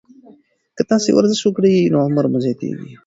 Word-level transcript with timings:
که 0.75 0.83
تاسي 0.89 1.09
ورزش 1.13 1.41
وکړئ، 1.43 1.75
نو 1.91 1.97
عمر 2.07 2.25
مو 2.31 2.39
زیاتیږي. 2.45 2.91